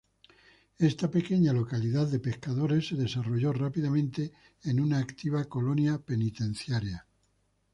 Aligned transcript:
Esta 0.79 1.11
pequeña 1.11 1.53
localidad 1.53 2.07
de 2.09 2.17
pescadores 2.19 2.87
se 2.87 2.95
desarrolló 2.95 3.53
rápidamente 3.53 4.31
en 4.63 4.79
una 4.79 4.97
activa 4.97 5.45
colonia 5.45 5.99
penitenciaria. 5.99 7.05